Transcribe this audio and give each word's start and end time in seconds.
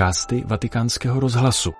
podcasty 0.00 0.44
Vatikánského 0.46 1.20
rozhlasu. 1.20 1.72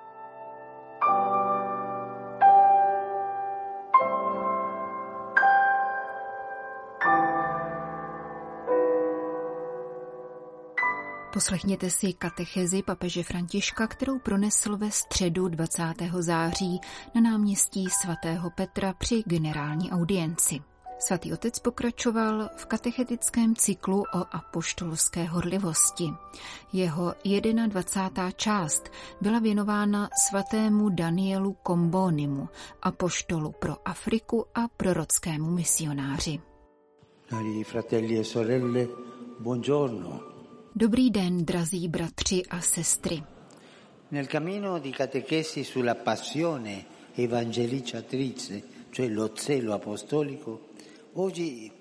Poslechněte 11.33 11.89
si 11.89 12.13
katechezi 12.13 12.83
papeže 12.83 13.23
Františka, 13.23 13.87
kterou 13.87 14.19
pronesl 14.19 14.77
ve 14.77 14.91
středu 14.91 15.47
20. 15.47 15.83
září 16.19 16.79
na 17.15 17.21
náměstí 17.21 17.89
svatého 17.89 18.49
Petra 18.49 18.93
při 18.93 19.23
generální 19.25 19.91
audienci. 19.91 20.70
Svatý 21.01 21.33
otec 21.33 21.59
pokračoval 21.59 22.49
v 22.55 22.65
katechetickém 22.65 23.55
cyklu 23.55 24.01
o 24.01 24.21
apoštolské 24.31 25.23
horlivosti. 25.23 26.09
Jeho 26.73 27.13
21. 27.67 28.31
část 28.31 28.83
byla 29.21 29.39
věnována 29.39 30.09
svatému 30.29 30.89
Danielu 30.89 31.53
Kombonimu, 31.63 32.49
apoštolu 32.81 33.51
pro 33.51 33.75
Afriku 33.85 34.45
a 34.55 34.67
prorockému 34.67 35.51
misionáři. 35.51 36.39
Cari 37.29 37.63
fratelli 37.63 38.19
e 38.19 38.23
sorelle, 38.23 38.87
buongiorno. 39.39 40.19
Dobrý 40.75 41.09
den, 41.09 41.45
drazí 41.45 41.87
bratři 41.87 42.45
a 42.45 42.61
sestry. 42.61 43.23
Nel 44.11 44.25
cammino 44.25 44.79
di 44.79 44.91
catechesi 44.91 45.63
sulla 45.63 45.95
passione 45.95 46.85
evangelizzatrice, 47.15 48.63
cioè 48.89 49.07
lo 49.07 49.31
zelo 49.35 49.73
apostolico, 49.73 50.70
oggi 51.13 51.71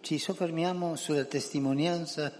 ci 0.00 0.18
soffermiamo 0.18 0.96
sulla 0.96 1.24
testimonianza 1.24 2.32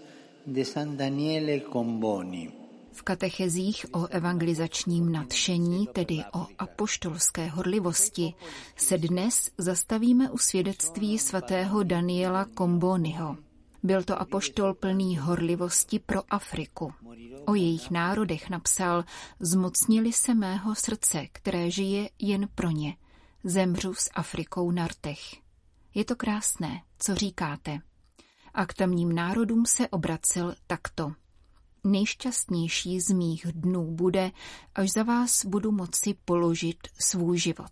di 0.43 0.63
San 0.63 0.95
Daniele 0.95 1.61
Comboni. 1.61 2.57
V 2.91 3.03
katechezích 3.03 3.85
o 3.91 4.07
evangelizačním 4.07 5.11
nadšení, 5.11 5.87
tedy 5.87 6.23
o 6.33 6.47
apoštolské 6.57 7.47
horlivosti, 7.47 8.33
se 8.75 8.97
dnes 8.97 9.51
zastavíme 9.57 10.29
u 10.29 10.37
svědectví 10.37 11.19
svatého 11.19 11.83
Daniela 11.83 12.45
Kombonyho. 12.45 13.37
Byl 13.83 14.03
to 14.03 14.21
apoštol 14.21 14.73
plný 14.73 15.17
horlivosti 15.17 15.99
pro 15.99 16.21
Afriku. 16.29 16.93
O 17.45 17.55
jejich 17.55 17.91
národech 17.91 18.49
napsal, 18.49 19.05
zmocnili 19.39 20.13
se 20.13 20.33
mého 20.33 20.75
srdce, 20.75 21.27
které 21.31 21.71
žije 21.71 22.09
jen 22.19 22.49
pro 22.55 22.69
ně. 22.69 22.95
Zemřu 23.43 23.93
s 23.93 24.09
Afrikou 24.13 24.71
na 24.71 24.87
rtech. 24.87 25.48
Je 25.93 26.05
to 26.05 26.15
krásné, 26.15 26.81
co 26.99 27.15
říkáte. 27.15 27.79
A 28.53 28.65
k 28.65 28.73
tamním 28.73 29.15
národům 29.15 29.65
se 29.65 29.87
obracel 29.87 30.55
takto. 30.67 31.11
Nejšťastnější 31.83 32.99
z 32.99 33.09
mých 33.09 33.45
dnů 33.53 33.91
bude, 33.91 34.31
až 34.75 34.91
za 34.91 35.03
vás 35.03 35.45
budu 35.45 35.71
moci 35.71 36.15
položit 36.25 36.77
svůj 36.99 37.37
život. 37.37 37.71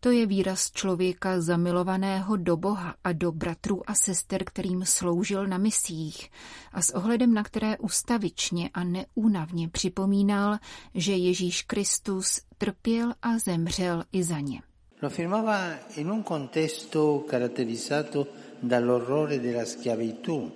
To 0.00 0.10
je 0.10 0.26
výraz 0.26 0.70
člověka 0.70 1.40
zamilovaného 1.40 2.36
do 2.36 2.56
Boha 2.56 2.94
a 3.04 3.12
do 3.12 3.32
bratrů 3.32 3.90
a 3.90 3.94
sester, 3.94 4.44
kterým 4.44 4.84
sloužil 4.84 5.46
na 5.46 5.58
misích 5.58 6.30
a 6.72 6.82
s 6.82 6.94
ohledem 6.94 7.34
na 7.34 7.42
které 7.42 7.78
ustavičně 7.78 8.70
a 8.74 8.84
neúnavně 8.84 9.68
připomínal, 9.68 10.58
že 10.94 11.12
Ježíš 11.12 11.62
Kristus 11.62 12.40
trpěl 12.58 13.14
a 13.22 13.38
zemřel 13.38 14.04
i 14.12 14.22
za 14.22 14.40
ně. 14.40 14.62
Lo 15.00 15.06
affermava 15.06 15.78
in 15.94 16.10
un 16.10 16.24
contesto 16.24 17.24
caratterizzato 17.24 18.26
dall'orrore 18.58 19.40
della 19.40 19.64
schiavitù, 19.64 20.50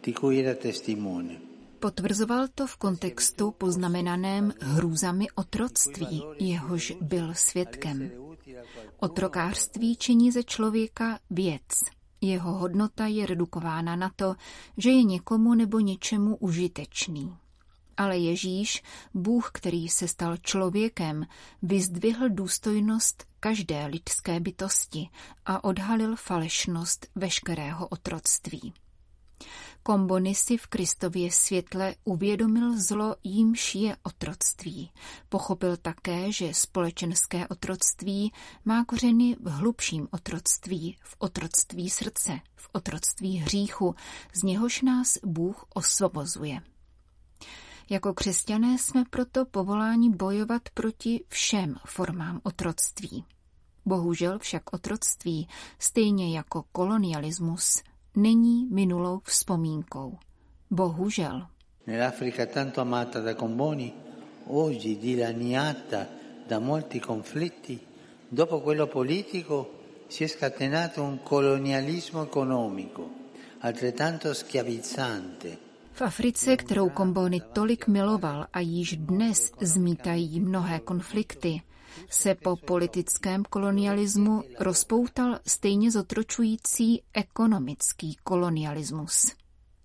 di 0.00 0.12
cui 0.12 0.38
era 0.38 0.54
testimone. 0.54 1.38
Potvrzoval 1.78 2.50
to 2.54 2.66
v 2.66 2.76
kontextu 2.76 3.54
poznamenaném 3.58 4.52
hrůzami 4.60 5.26
otroctví, 5.34 6.24
jehož 6.38 6.96
byl 7.00 7.34
svědkem. 7.34 8.10
Otrokářství 8.98 9.96
činí 9.96 10.32
ze 10.32 10.42
člověka 10.42 11.18
věc. 11.30 11.68
Jeho 12.20 12.52
hodnota 12.52 13.06
je 13.06 13.26
redukována 13.26 13.96
na 13.96 14.10
to, 14.16 14.34
že 14.76 14.90
je 14.90 15.02
někomu 15.02 15.54
nebo 15.54 15.80
něčemu 15.80 16.36
užitečný. 16.36 17.36
Ale 17.98 18.18
Ježíš, 18.18 18.82
Bůh, 19.14 19.50
který 19.54 19.88
se 19.88 20.08
stal 20.08 20.36
člověkem, 20.36 21.26
vyzdvihl 21.62 22.28
důstojnost 22.28 23.24
každé 23.40 23.86
lidské 23.86 24.40
bytosti 24.40 25.08
a 25.46 25.64
odhalil 25.64 26.16
falešnost 26.16 27.06
veškerého 27.14 27.88
otroctví. 27.88 28.72
Kombony 29.82 30.34
si 30.34 30.56
v 30.56 30.66
Kristově 30.66 31.32
světle 31.32 31.94
uvědomil 32.04 32.80
zlo, 32.80 33.16
jímž 33.24 33.74
je 33.74 33.96
otroctví. 34.02 34.90
Pochopil 35.28 35.76
také, 35.76 36.32
že 36.32 36.54
společenské 36.54 37.48
otroctví 37.48 38.32
má 38.64 38.84
kořeny 38.84 39.36
v 39.40 39.50
hlubším 39.50 40.08
otroctví, 40.10 40.96
v 41.02 41.16
otroctví 41.18 41.90
srdce, 41.90 42.40
v 42.56 42.68
otroctví 42.72 43.36
hříchu, 43.36 43.94
z 44.34 44.42
něhož 44.42 44.82
nás 44.82 45.18
Bůh 45.24 45.64
osvobozuje. 45.74 46.60
Jako 47.90 48.14
křesťané 48.14 48.78
jsme 48.78 49.04
proto 49.10 49.44
povoláni 49.44 50.10
bojovat 50.10 50.62
proti 50.74 51.24
všem 51.28 51.76
formám 51.86 52.40
otroctví. 52.42 53.24
Bohužel 53.84 54.38
však 54.38 54.62
otroctví, 54.72 55.48
stejně 55.78 56.36
jako 56.36 56.64
kolonialismus, 56.72 57.82
není 58.16 58.66
minulou 58.66 59.20
vzpomínkou. 59.24 60.18
Bohužel. 60.70 61.46
Nell'Africa 61.86 62.46
tanto 62.46 62.80
amata 62.80 63.20
da 63.20 63.34
Comboni, 63.34 63.94
oggi 64.46 64.96
dilaniata 64.96 66.06
da 66.48 66.58
molti 66.58 67.00
conflitti, 67.00 67.80
dopo 68.30 68.60
quello 68.60 68.86
politico 68.86 69.70
si 70.08 70.24
è 70.24 70.26
scatenato 70.26 71.02
un 71.02 71.22
colonialismo 71.22 72.22
economico, 72.22 73.10
altrettanto 73.60 74.34
schiavizzante. 74.34 75.67
V 75.98 76.02
Africe, 76.02 76.56
kterou 76.56 76.88
Kombony 76.88 77.40
tolik 77.52 77.86
miloval 77.86 78.46
a 78.52 78.60
již 78.60 78.96
dnes 78.96 79.52
zmítají 79.60 80.40
mnohé 80.40 80.80
konflikty, 80.80 81.62
se 82.10 82.34
po 82.34 82.56
politickém 82.56 83.42
kolonialismu 83.44 84.42
rozpoutal 84.60 85.38
stejně 85.46 85.90
zotročující 85.90 87.02
ekonomický 87.12 88.16
kolonialismus. 88.22 89.32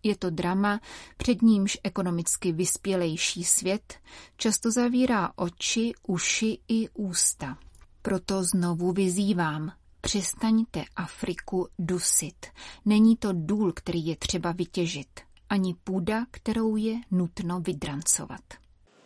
Je 0.03 0.15
to 0.15 0.29
drama, 0.29 0.81
před 1.17 1.41
nímž 1.41 1.77
ekonomicky 1.83 2.51
vyspělejší 2.51 3.43
svět 3.43 3.93
často 4.37 4.71
zavírá 4.71 5.31
oči, 5.35 5.93
uši 6.07 6.59
i 6.67 6.89
ústa. 6.89 7.57
Proto 8.01 8.43
znovu 8.43 8.91
vyzývám, 8.91 9.71
přestaňte 10.01 10.83
Afriku 10.95 11.67
dusit. 11.79 12.45
Není 12.85 13.17
to 13.17 13.29
důl, 13.31 13.73
který 13.75 14.05
je 14.05 14.15
třeba 14.15 14.51
vytěžit, 14.51 15.09
ani 15.49 15.75
půda, 15.83 16.25
kterou 16.31 16.75
je 16.75 16.95
nutno 17.11 17.59
vydrancovat. 17.59 18.41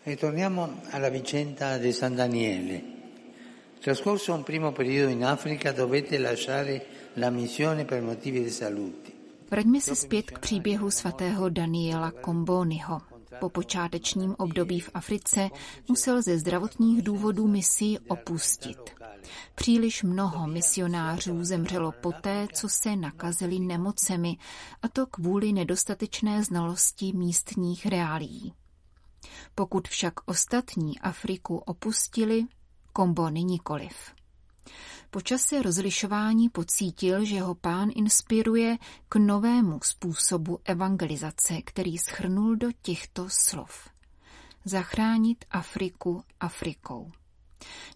E 0.08 0.16
torniamo 0.16 0.70
alla 0.92 1.10
vicenda 1.10 1.78
di 1.78 1.94
San 1.94 2.16
Daniele. 2.16 2.82
Trascorso 3.84 4.34
un 4.34 4.44
primo 4.44 4.72
periodo 4.72 5.12
in 5.12 5.26
Africa 5.26 5.72
dovette 5.72 6.20
lasciare 6.20 6.82
la 7.14 7.30
missione 7.30 7.86
per 7.86 8.02
motivi 8.02 8.44
di 8.44 8.52
salute. 8.52 9.12
Vraťme 9.52 9.82
se 9.82 9.96
zpět 9.96 10.32
k 10.32 10.40
příběhu 10.40 10.92
svatého 10.92 11.50
Daniela 11.50 12.12
Kombonyho. 12.12 13.02
Po 13.40 13.50
počátečním 13.50 14.36
období 14.38 14.80
v 14.80 14.90
Africe 14.94 15.50
musel 15.88 16.22
ze 16.22 16.38
zdravotních 16.40 17.02
důvodů 17.02 17.48
misii 17.48 18.00
opustit. 18.00 18.97
Příliš 19.56 20.04
mnoho 20.04 20.48
misionářů 20.48 21.44
zemřelo 21.44 21.92
poté, 21.92 22.48
co 22.54 22.70
se 22.70 22.96
nakazili 22.96 23.60
nemocemi, 23.60 24.38
a 24.82 24.88
to 24.88 25.08
kvůli 25.08 25.54
nedostatečné 25.54 26.44
znalosti 26.44 27.14
místních 27.14 27.86
reálií. 27.86 28.54
Pokud 29.56 29.88
však 29.88 30.14
ostatní 30.26 31.00
Afriku 31.00 31.58
opustili, 31.58 32.46
Kombony 32.94 33.44
nikoliv. 33.44 33.94
Po 35.10 35.22
čase 35.22 35.62
rozlišování 35.62 36.50
pocítil, 36.50 37.26
že 37.26 37.42
ho 37.42 37.56
pán 37.56 37.90
inspiruje 37.96 38.78
k 39.10 39.16
novému 39.16 39.80
způsobu 39.84 40.60
evangelizace, 40.66 41.62
který 41.62 41.98
schrnul 41.98 42.56
do 42.56 42.68
těchto 42.82 43.26
slov. 43.30 43.90
Zachránit 44.66 45.46
Afriku 45.52 46.24
Afrikou. 46.40 47.12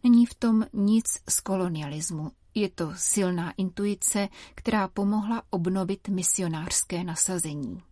Není 0.04 0.26
v 0.26 0.34
tom 0.34 0.66
nic 0.74 1.06
z 1.30 1.40
kolonialismu. 1.40 2.32
Je 2.56 2.70
to 2.70 2.92
silná 2.96 3.52
intuice, 3.52 4.30
která 4.56 4.88
pomohla 4.88 5.44
obnovit 5.50 6.08
misionářské 6.08 7.04
nasazení. 7.04 7.84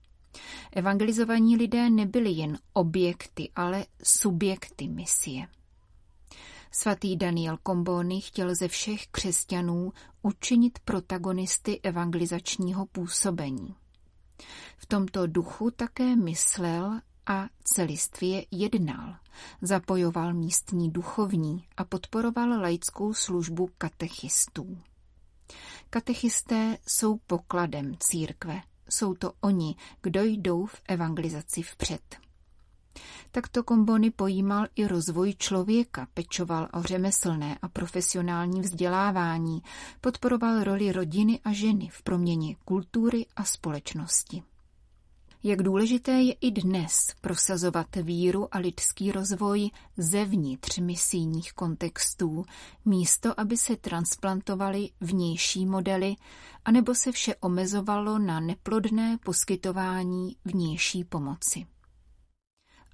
Evangelizovaní 0.72 1.56
lidé 1.56 1.90
nebyli 1.90 2.32
jen 2.32 2.60
objekty, 2.74 3.52
ale 3.56 3.86
subjekty 4.04 4.88
misie. 4.88 5.48
Svatý 6.72 7.18
Daniel 7.18 7.58
Kombony 7.64 8.22
chtěl 8.22 8.56
ze 8.56 8.68
všech 8.68 9.08
křesťanů 9.08 9.94
učinit 10.22 10.80
protagonisty 10.80 11.80
evangelizačního 11.84 12.86
působení. 12.86 13.76
V 14.78 14.86
tomto 14.86 15.28
duchu 15.28 15.72
také 15.72 16.16
myslel 16.16 17.00
a 17.30 17.50
celistvě 17.64 18.46
jednal. 18.52 19.16
Zapojoval 19.62 20.34
místní 20.34 20.92
duchovní 20.92 21.66
a 21.78 21.84
podporoval 21.84 22.50
laickou 22.50 23.14
službu 23.14 23.70
katechistů. 23.78 24.78
Katechisté 25.90 26.78
jsou 26.88 27.18
pokladem 27.18 27.96
církve. 28.00 28.62
Jsou 28.90 29.14
to 29.14 29.34
oni, 29.42 29.76
kdo 30.02 30.24
jdou 30.24 30.66
v 30.66 30.82
evangelizaci 30.88 31.62
vpřed. 31.62 32.18
Takto 33.32 33.64
Kombony 33.64 34.12
pojímal 34.12 34.68
i 34.76 34.88
rozvoj 34.88 35.36
člověka, 35.38 36.08
pečoval 36.14 36.70
o 36.74 36.84
řemeslné 36.84 37.58
a 37.62 37.68
profesionální 37.68 38.62
vzdělávání, 38.62 39.64
podporoval 40.02 40.64
roli 40.64 40.92
rodiny 40.92 41.40
a 41.44 41.54
ženy 41.54 41.90
v 41.92 42.04
proměně 42.04 42.56
kultury 42.56 43.26
a 43.36 43.44
společnosti. 43.44 44.44
Jak 45.44 45.64
důležité 45.64 46.12
je 46.12 46.34
i 46.34 46.52
dnes 46.52 47.08
prosazovat 47.22 47.96
víru 47.96 48.56
a 48.56 48.58
lidský 48.58 49.12
rozvoj 49.12 49.70
zevnitř 49.98 50.78
misijních 50.78 51.54
kontextů, 51.54 52.46
místo 52.86 53.40
aby 53.40 53.58
se 53.58 53.76
transplantovaly 53.76 54.90
vnější 55.02 55.66
modely, 55.66 56.16
anebo 56.66 56.96
se 56.96 57.12
vše 57.12 57.36
omezovalo 57.36 58.20
na 58.20 58.40
neplodné 58.40 59.18
poskytování 59.24 60.36
vnější 60.46 61.04
pomoci 61.04 61.66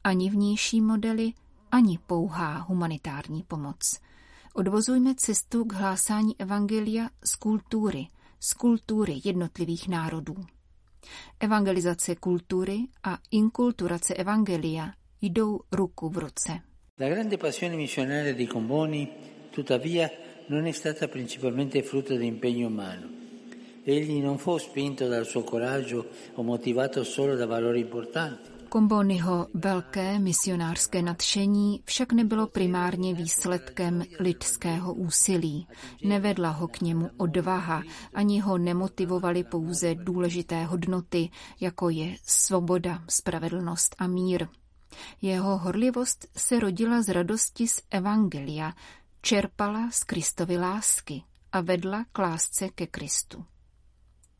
ani 0.06 0.30
vnější 0.30 0.82
modely, 0.82 1.34
ani 1.72 1.98
pouhá 1.98 2.58
humanitární 2.58 3.44
pomoc. 3.44 4.00
Odvozujme 4.54 5.16
cestu 5.16 5.66
k 5.66 5.74
hlásání 5.74 6.42
evangelia 6.42 7.10
z 7.24 7.36
kultury, 7.36 8.08
z 8.40 8.54
kultury 8.54 9.22
jednotlivých 9.24 9.88
národů. 9.88 10.36
Evangelizace 11.38 12.18
kultury 12.18 12.90
a 13.02 13.19
inkulturace 13.30 14.16
evangelia 14.16 14.96
jdou 15.19 15.66
ruku 15.69 16.10
v 16.10 16.18
ruce. 16.18 16.63
La 16.96 17.07
grande 17.07 17.38
passione 17.38 17.75
missionaria 17.75 18.34
di 18.34 18.48
Comboni, 18.48 19.50
tuttavia, 19.50 20.10
non 20.48 20.66
è 20.66 20.72
stata 20.72 21.07
principalmente 21.07 21.84
frutto 21.84 22.16
di 22.16 22.25
impegno 22.25 22.68
umano. 22.68 23.10
Egli 23.84 24.22
non 24.22 24.38
fu 24.38 24.57
spinto 24.57 25.07
dal 25.07 25.25
suo 25.25 25.44
coraggio 25.44 26.07
o 26.34 26.44
motivato 26.44 27.04
solo 27.04 27.36
da 27.36 27.46
valori 27.46 27.81
importanti. 27.81 28.55
Kombonyho 28.75 29.48
velké 29.54 30.19
misionářské 30.19 31.01
nadšení 31.01 31.83
však 31.86 32.13
nebylo 32.13 32.48
primárně 32.48 33.13
výsledkem 33.13 34.04
lidského 34.19 34.94
úsilí. 34.94 35.68
Nevedla 36.04 36.50
ho 36.50 36.68
k 36.68 36.81
němu 36.81 37.10
odvaha, 37.18 37.83
ani 38.13 38.39
ho 38.39 38.57
nemotivovaly 38.57 39.44
pouze 39.44 39.95
důležité 39.95 40.66
hodnoty, 40.66 41.30
jako 41.60 41.89
je 41.89 42.16
svoboda, 42.24 43.04
spravedlnost 43.10 43.95
a 43.98 44.07
mír. 44.07 44.48
Jeho 45.22 45.57
horlivost 45.57 46.27
se 46.38 46.60
rodila 46.60 47.01
z 47.01 47.10
radosti 47.10 47.68
z 47.68 47.81
Evangelia, 47.92 48.74
čerpala 49.22 49.92
z 49.92 50.04
Kristovy 50.04 50.57
lásky 50.57 51.24
a 51.51 51.62
vedla 51.62 52.06
k 52.12 52.18
lásce 52.18 52.69
ke 52.69 52.88
Kristu. 52.88 53.45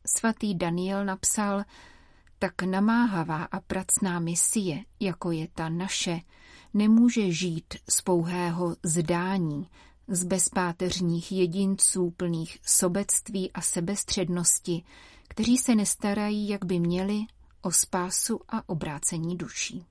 Svatý 0.06 0.54
Daniel 0.54 1.04
napsal, 1.04 1.64
tak 2.38 2.62
namáhavá 2.62 3.44
a 3.44 3.60
pracná 3.60 4.20
misie, 4.20 4.84
jako 5.00 5.30
je 5.30 5.48
ta 5.54 5.68
naše, 5.68 6.20
nemůže 6.74 7.32
žít 7.32 7.74
z 7.88 8.00
pouhého 8.00 8.76
zdání, 8.82 9.68
z 10.08 10.24
bezpáteřních 10.24 11.32
jedinců 11.32 12.10
plných 12.10 12.58
sobectví 12.62 13.52
a 13.52 13.60
sebestřednosti, 13.60 14.84
kteří 15.28 15.58
se 15.58 15.74
nestarají, 15.74 16.48
jak 16.48 16.64
by 16.64 16.80
měli, 16.80 17.20
o 17.62 17.72
spásu 17.72 18.40
a 18.48 18.68
obrácení 18.68 19.36
duší. 19.36 19.86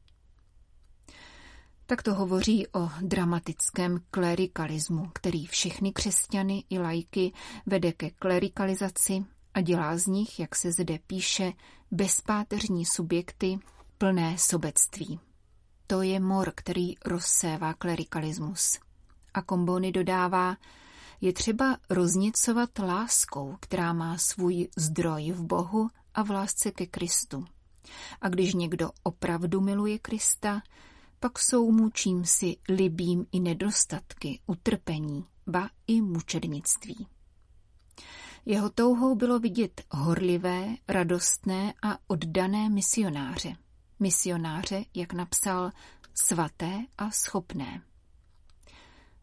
Tak 1.86 2.04
to 2.04 2.14
hovoří 2.14 2.68
o 2.68 2.90
dramatickém 3.02 4.00
klerikalismu, 4.12 5.10
který 5.14 5.46
všechny 5.46 5.92
křesťany 5.92 6.64
i 6.70 6.80
lajky 6.80 7.32
vede 7.66 7.92
ke 7.92 8.10
klerikalizaci 8.10 9.26
a 9.56 9.62
dělá 9.62 9.98
z 9.98 10.08
nich, 10.08 10.40
jak 10.40 10.56
se 10.56 10.72
zde 10.72 11.00
píše, 11.08 11.54
bezpáteřní 11.92 12.86
subjekty 12.86 13.60
plné 13.98 14.38
sobectví. 14.38 15.20
To 15.88 16.02
je 16.02 16.20
mor, 16.20 16.52
který 16.56 16.96
rozsévá 17.06 17.74
klerikalismus. 17.74 18.80
A 19.34 19.42
Kombony 19.42 19.92
dodává, 19.92 20.58
je 21.22 21.34
třeba 21.34 21.78
roznicovat 21.90 22.80
láskou, 22.80 23.58
která 23.60 23.94
má 23.94 24.18
svůj 24.18 24.68
zdroj 24.78 25.32
v 25.32 25.44
Bohu 25.44 25.90
a 26.14 26.24
v 26.24 26.30
lásce 26.30 26.72
ke 26.72 26.86
Kristu. 26.86 27.46
A 28.22 28.30
když 28.30 28.54
někdo 28.54 28.92
opravdu 29.04 29.62
miluje 29.62 30.00
Krista, 30.00 30.62
pak 31.20 31.40
jsou 31.40 31.72
mu 31.72 31.90
čímsi 31.90 32.58
libým 32.70 33.26
i 33.32 33.40
nedostatky, 33.40 34.40
utrpení, 34.48 35.26
ba 35.48 35.70
i 35.88 36.02
mučednictví. 36.02 37.08
Jeho 38.46 38.70
touhou 38.70 39.16
bylo 39.16 39.40
vidět 39.40 39.82
horlivé, 39.92 40.76
radostné 40.88 41.74
a 41.82 41.98
oddané 42.08 42.70
misionáře. 42.70 43.56
Misionáře, 44.00 44.86
jak 44.94 45.14
napsal, 45.14 45.72
svaté 46.14 46.86
a 46.98 47.12
schopné. 47.12 47.82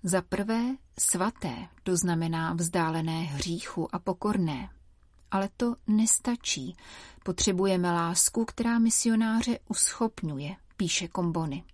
Za 0.02 0.22
prvé 0.22 0.76
svaté, 0.98 1.68
to 1.82 1.96
znamená 1.96 2.52
vzdálené 2.52 3.22
hříchu 3.22 3.94
a 3.94 3.98
pokorné. 3.98 4.70
Ale 5.30 5.48
to 5.56 5.76
nestačí. 5.86 6.76
Potřebujeme 7.24 7.92
lásku, 7.92 8.44
která 8.44 8.78
misionáře 8.78 9.58
uschopňuje, 9.68 10.56
píše 10.76 11.08
Kombony. 11.08 11.64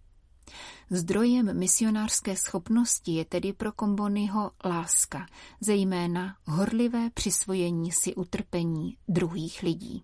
Zdrojem 0.91 1.59
misionářské 1.59 2.37
schopnosti 2.37 3.13
je 3.13 3.25
tedy 3.25 3.53
pro 3.53 3.73
Kombonyho 3.73 4.51
láska, 4.65 5.27
zejména 5.61 6.37
horlivé 6.45 7.11
přisvojení 7.15 7.93
si 7.93 8.15
utrpení 8.15 8.97
druhých 9.09 9.63
lidí. 9.63 10.03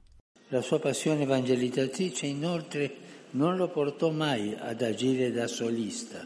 La 0.53 0.63
sua 0.63 0.79
passione 0.79 1.23
evangelizzatrice 1.23 2.27
inoltre 2.27 2.91
non 3.33 3.57
lo 3.57 3.69
portò 3.69 4.13
mai 4.13 4.57
ad 4.57 4.83
agire 4.83 5.31
da 5.33 5.49
solista. 5.49 6.19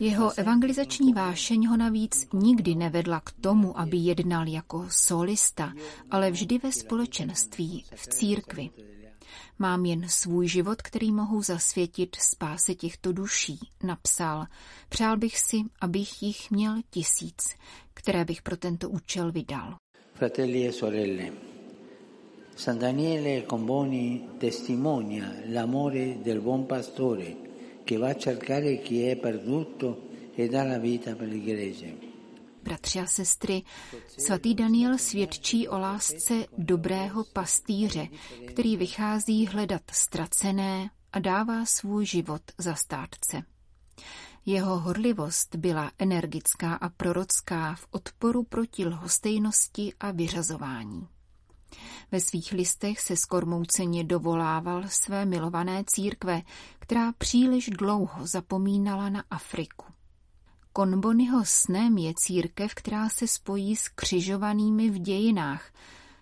Jeho 0.00 0.38
evangelizační 0.38 1.12
vášeň 1.12 1.66
ho 1.66 1.76
navíc 1.76 2.26
nikdy 2.32 2.74
nevedla 2.74 3.20
k 3.20 3.32
tomu, 3.40 3.80
aby 3.80 3.96
jednal 3.96 4.48
jako 4.48 4.86
solista, 4.90 5.72
ale 6.10 6.30
vždy 6.30 6.58
ve 6.58 6.72
společenství, 6.72 7.84
v 7.94 8.06
církvi. 8.06 8.70
Mám 9.62 9.84
jen 9.84 10.08
svůj 10.08 10.48
život, 10.48 10.82
který 10.82 11.12
mohu 11.12 11.42
zasvětit 11.42 12.16
spáse 12.16 12.74
těchto 12.74 13.12
duší, 13.12 13.58
napsal. 13.82 14.46
Přál 14.88 15.16
bych 15.16 15.38
si, 15.38 15.56
abych 15.80 16.22
jich 16.22 16.50
měl 16.50 16.74
tisíc, 16.90 17.56
které 17.94 18.24
bych 18.24 18.42
pro 18.42 18.56
tento 18.56 18.88
účel 18.88 19.32
vydal. 19.32 19.74
Fratelli 20.14 20.68
e 20.68 20.72
sorelle, 20.72 21.32
San 22.56 22.78
Daniele 22.78 23.44
Comboni 23.50 24.28
testimonia 24.38 25.32
l'amore 25.46 26.18
del 26.22 26.40
buon 26.40 26.66
pastore 26.66 27.36
che 27.84 27.98
va 27.98 28.08
a 28.08 28.16
cercare 28.16 28.80
chi 28.80 29.02
è 29.02 29.16
perduto 29.16 30.08
e 30.34 30.48
dà 30.48 30.64
la 30.64 30.78
vita 30.78 31.14
per 31.14 31.28
l'Iglesia. 31.28 32.09
Bratři 32.62 33.00
a 33.00 33.06
sestry, 33.06 33.62
svatý 34.18 34.54
Daniel 34.54 34.98
svědčí 34.98 35.68
o 35.68 35.78
lásce 35.78 36.46
dobrého 36.58 37.24
pastýře, 37.24 38.08
který 38.46 38.76
vychází 38.76 39.46
hledat 39.46 39.82
ztracené 39.92 40.90
a 41.12 41.18
dává 41.18 41.64
svůj 41.64 42.06
život 42.06 42.42
za 42.58 42.74
státce. 42.74 43.42
Jeho 44.46 44.78
horlivost 44.78 45.56
byla 45.56 45.92
energická 45.98 46.74
a 46.74 46.88
prorocká 46.88 47.74
v 47.74 47.86
odporu 47.90 48.42
proti 48.42 48.86
lhostejnosti 48.86 49.94
a 50.00 50.10
vyřazování. 50.10 51.08
Ve 52.12 52.20
svých 52.20 52.52
listech 52.52 53.00
se 53.00 53.16
skormouceně 53.16 54.04
dovolával 54.04 54.82
své 54.86 55.24
milované 55.24 55.84
církve, 55.86 56.42
která 56.78 57.12
příliš 57.12 57.70
dlouho 57.70 58.26
zapomínala 58.26 59.08
na 59.08 59.24
Afriku. 59.30 59.89
Konbonyho 60.72 61.44
snem 61.44 61.98
je 61.98 62.12
církev, 62.16 62.74
která 62.74 63.08
se 63.08 63.28
spojí 63.28 63.76
s 63.76 63.88
křižovanými 63.88 64.90
v 64.90 64.98
dějinách, 64.98 65.72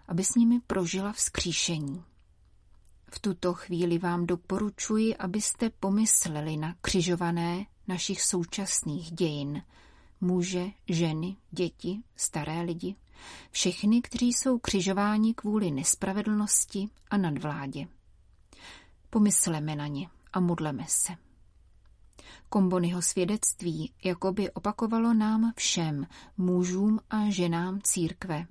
aby 0.08 0.24
s 0.24 0.34
nimi 0.34 0.60
prožila 0.66 1.12
vzkříšení. 1.12 2.04
V 3.10 3.18
tuto 3.18 3.54
chvíli 3.54 3.98
vám 3.98 4.26
doporučuji, 4.26 5.16
abyste 5.16 5.70
pomysleli 5.70 6.56
na 6.56 6.74
křižované 6.80 7.66
našich 7.88 8.22
současných 8.22 9.10
dějin. 9.10 9.62
Muže, 10.20 10.66
ženy, 10.88 11.36
děti, 11.50 12.02
staré 12.16 12.60
lidi, 12.60 12.96
všechny, 13.50 14.02
kteří 14.02 14.32
jsou 14.32 14.58
křižováni 14.58 15.34
kvůli 15.34 15.70
nespravedlnosti 15.70 16.88
a 17.10 17.16
nadvládě. 17.16 17.88
Pomysleme 19.10 19.76
na 19.76 19.86
ně 19.86 20.08
a 20.32 20.40
modleme 20.40 20.84
se. 20.88 21.27
Kombonyho 22.48 23.02
svědectví 23.02 23.92
jakoby 24.04 24.50
opakovalo 24.50 25.14
nám 25.14 25.52
všem, 25.56 26.06
mužům 26.36 27.00
a 27.10 27.30
ženám 27.30 27.80
církve. 27.82 28.46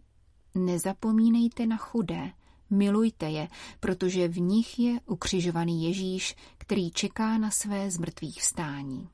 Nezapomínejte 0.56 1.66
na 1.66 1.78
chudé, 1.78 2.32
Milujte 2.70 3.30
je, 3.30 3.48
protože 3.80 4.28
v 4.28 4.40
nich 4.40 4.80
je 4.80 5.00
ukřižovaný 5.06 5.84
Ježíš, 5.84 6.36
který 6.58 6.92
čeká 6.92 7.38
na 7.38 7.52
své 7.52 7.92
zmrtvých 7.92 8.42
vstání. 8.42 9.10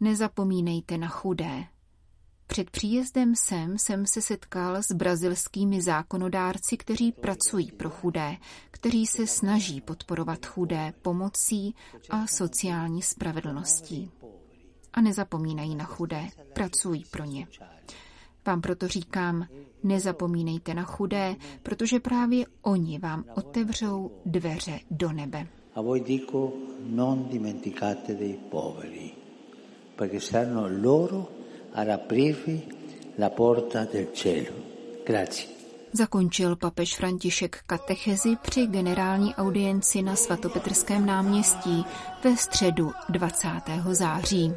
Nezapomínejte 0.00 0.98
na 0.98 1.08
chudé. 1.08 1.64
Před 2.52 2.70
příjezdem 2.70 3.34
sem 3.36 3.78
jsem 3.78 4.06
se 4.06 4.22
setkal 4.22 4.76
s 4.76 4.92
brazilskými 4.94 5.82
zákonodárci, 5.82 6.76
kteří 6.76 7.12
pracují 7.12 7.72
pro 7.72 7.90
chudé, 7.90 8.36
kteří 8.70 9.06
se 9.06 9.26
snaží 9.26 9.80
podporovat 9.80 10.46
chudé 10.46 10.92
pomocí 11.02 11.74
a 12.10 12.26
sociální 12.26 13.02
spravedlností. 13.02 14.10
A 14.92 15.00
nezapomínají 15.00 15.74
na 15.74 15.84
chudé, 15.84 16.28
pracují 16.52 17.04
pro 17.10 17.24
ně. 17.24 17.46
Vám 18.46 18.60
proto 18.60 18.88
říkám, 18.88 19.46
nezapomínejte 19.82 20.74
na 20.74 20.82
chudé, 20.82 21.36
protože 21.62 22.00
právě 22.00 22.46
oni 22.62 22.98
vám 22.98 23.24
otevřou 23.34 24.10
dveře 24.26 24.80
do 24.90 25.12
nebe. 25.12 25.46
A 25.74 25.80
voi 25.80 26.00
dico, 26.00 26.52
non 26.86 27.28
dimenticate 27.30 28.14
dei 28.14 28.38
poveri, 28.50 29.10
perché 29.96 30.20
saranno 30.20 30.68
loro 30.82 31.41
a 31.74 31.92
aprirvi 31.92 32.62
la 33.16 33.30
porta 33.30 33.84
del 33.84 34.08
cielo. 34.12 34.54
Grazie. 35.04 35.48
Zakončil 35.92 36.56
papež 36.56 36.96
František 36.96 37.58
katechezi 37.66 38.36
při 38.42 38.66
generální 38.66 39.34
audienci 39.34 40.02
na 40.02 40.16
svatopetrském 40.16 41.06
náměstí 41.06 41.84
ve 42.24 42.36
středu 42.36 42.92
20. 43.08 43.48
září. 43.90 44.54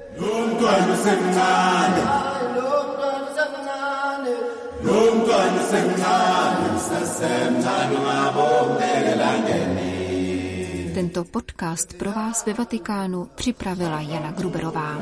Tento 10.93 11.23
podcast 11.23 11.93
pro 11.93 12.11
vás 12.11 12.45
ve 12.45 12.53
Vatikánu 12.53 13.29
připravila 13.35 14.01
Jana 14.01 14.31
Gruberová. 14.31 15.01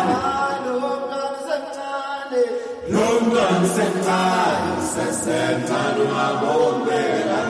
Sentado, 3.67 4.81
sentado, 4.81 6.07
sentado, 6.07 7.40